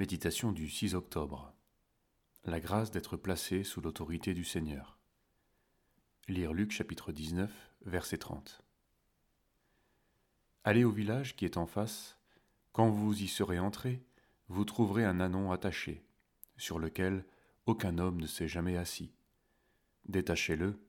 [0.00, 1.52] Méditation du 6 octobre.
[2.46, 4.98] La grâce d'être placé sous l'autorité du Seigneur.
[6.26, 7.52] Lire Luc chapitre 19,
[7.84, 8.62] verset 30.
[10.64, 12.16] Allez au village qui est en face.
[12.72, 14.02] Quand vous y serez entrés,
[14.48, 16.02] vous trouverez un anon attaché,
[16.56, 17.26] sur lequel
[17.66, 19.12] aucun homme ne s'est jamais assis.
[20.06, 20.80] Détachez-le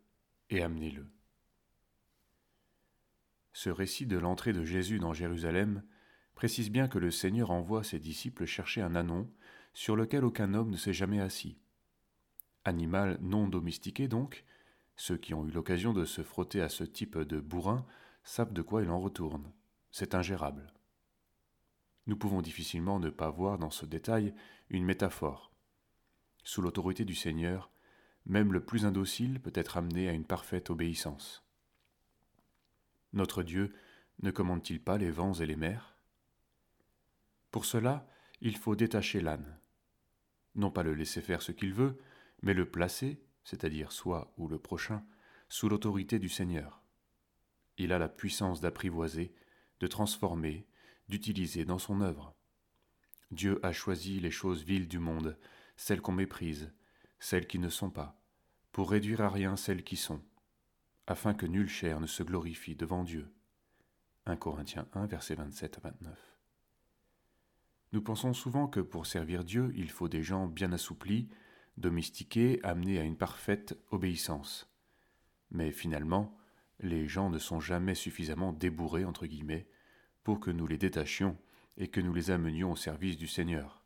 [0.52, 1.06] et amenez-le.
[3.52, 5.84] Ce récit de l'entrée de Jésus dans Jérusalem
[6.42, 9.30] précise bien que le Seigneur envoie ses disciples chercher un anon
[9.76, 11.60] sur lequel aucun homme ne s'est jamais assis.
[12.66, 14.44] Animal non domestiqué donc,
[14.96, 17.86] ceux qui ont eu l'occasion de se frotter à ce type de bourrin
[18.24, 19.52] savent de quoi il en retourne.
[19.92, 20.74] C'est ingérable.
[22.08, 24.34] Nous pouvons difficilement ne pas voir dans ce détail
[24.72, 25.52] une métaphore.
[26.44, 27.70] Sous l'autorité du Seigneur,
[28.26, 31.46] même le plus indocile peut être amené à une parfaite obéissance.
[33.14, 33.76] Notre Dieu
[34.24, 36.01] ne commande-t-il pas les vents et les mers?
[37.52, 38.08] Pour cela,
[38.42, 39.60] il faut détacher l'âne.
[40.56, 42.00] Non pas le laisser faire ce qu'il veut,
[42.42, 45.06] mais le placer, c'est-à-dire soi ou le prochain,
[45.50, 46.82] sous l'autorité du Seigneur.
[47.78, 49.34] Il a la puissance d'apprivoiser,
[49.80, 50.66] de transformer,
[51.10, 52.36] d'utiliser dans son œuvre.
[53.32, 55.38] Dieu a choisi les choses viles du monde,
[55.78, 56.74] celles qu'on méprise,
[57.20, 58.20] celles qui ne sont pas,
[58.72, 60.22] pour réduire à rien celles qui sont
[61.12, 63.34] afin que nulle chair ne se glorifie devant Dieu.
[64.26, 66.31] 1 Corinthiens 1, versets 27 à 29.
[67.92, 71.30] Nous pensons souvent que pour servir Dieu, il faut des gens bien assouplis,
[71.78, 74.70] domestiqués, amenés à une parfaite obéissance.
[75.50, 76.38] Mais finalement,
[76.80, 79.68] les gens ne sont jamais suffisamment débourrés, entre guillemets,
[80.24, 81.38] pour que nous les détachions
[81.78, 83.84] et que nous les amenions au service du Seigneur.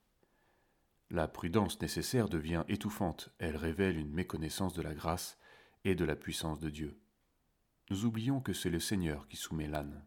[1.09, 5.38] La prudence nécessaire devient étouffante, elle révèle une méconnaissance de la grâce
[5.84, 7.00] et de la puissance de Dieu
[7.90, 10.03] nous oublions que c'est le Seigneur qui soumet l'âne.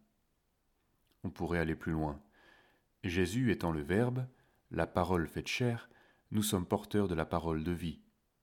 [1.23, 2.21] On pourrait aller plus loin.
[3.05, 4.27] Jésus étant le Verbe,
[4.71, 5.89] la parole faite chair,
[6.31, 8.01] nous sommes porteurs de la parole de vie.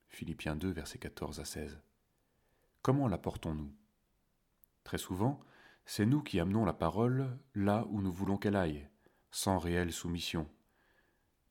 [0.09, 1.79] Philippiens 2, versets 14 à 16.
[2.81, 3.71] Comment la portons-nous?
[4.83, 5.39] Très souvent,
[5.85, 8.87] c'est nous qui amenons la parole là où nous voulons qu'elle aille,
[9.31, 10.49] sans réelle soumission.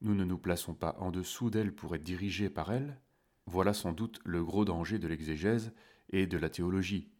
[0.01, 3.01] Nous ne nous plaçons pas en dessous d'elle pour être dirigés par elle.
[3.47, 5.73] Voilà sans doute le gros danger de l'exégèse
[6.11, 7.11] et de la théologie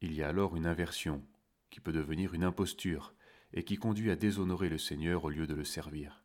[0.00, 1.22] il y a alors une inversion,
[1.70, 3.14] qui peut devenir une imposture,
[3.52, 6.24] et qui conduit à déshonorer le Seigneur au lieu de le servir.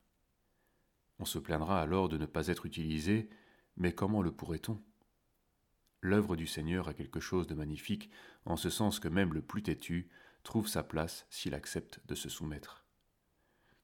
[1.19, 3.30] On se plaindra alors de ne pas être utilisé,
[3.78, 4.81] mais comment le pourrait-on?
[6.02, 8.12] L'œuvre du Seigneur a quelque chose de magnifique,
[8.46, 10.09] en ce sens que même le plus têtu
[10.44, 12.85] trouve sa place s'il accepte de se soumettre.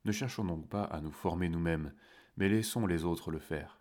[0.06, 1.94] Ne cherchons donc pas à nous former nous-mêmes,
[2.38, 3.80] mais laissons les autres le faire.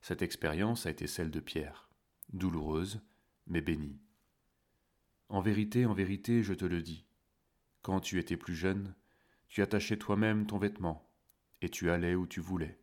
[0.00, 1.88] Cette expérience a été celle de Pierre,
[2.32, 3.00] douloureuse,
[3.46, 4.00] mais bénie.
[5.28, 7.06] En vérité, en vérité, je te le dis,
[7.84, 8.94] quand tu étais plus jeune,
[9.46, 11.06] tu attachais toi-même ton vêtement,
[11.60, 12.80] et tu allais où tu voulais.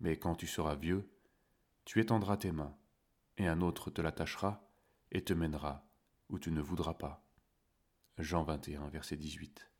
[0.00, 1.06] Mais quand tu seras vieux,
[1.84, 2.74] tu étendras tes mains,
[3.36, 4.66] et un autre te l'attachera,
[5.12, 5.86] et te mènera
[6.30, 7.22] où tu ne voudras pas.
[8.16, 9.73] Jean 21, verset 18.